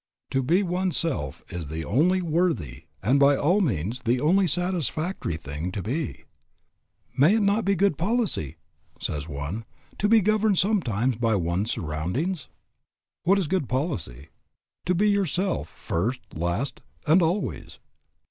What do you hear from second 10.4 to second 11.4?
sometimes by